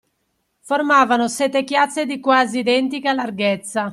Formavano 0.61 1.27
sette 1.27 1.63
chiazze 1.63 2.07
di 2.07 2.19
quasi 2.19 2.57
identica 2.57 3.13
larghezza. 3.13 3.89